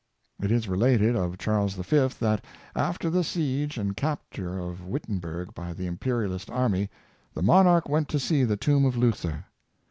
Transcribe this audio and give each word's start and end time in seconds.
It 0.41 0.51
is 0.51 0.67
related 0.67 1.15
of 1.15 1.37
Charles 1.37 1.75
V. 1.75 2.07
that, 2.21 2.43
after 2.75 3.07
the 3.11 3.23
siege 3.23 3.77
and 3.77 3.95
capture 3.95 4.57
of 4.57 4.83
Whittenberg 4.87 5.53
by 5.53 5.73
the 5.73 5.85
ImperiaHst 5.87 6.49
army, 6.51 6.89
the 7.35 7.43
monarch 7.43 7.87
went 7.87 8.09
to 8.09 8.17
see 8.17 8.43
the 8.43 8.57
tomb 8.57 8.83
of 8.85 8.97
Luther. 8.97 9.45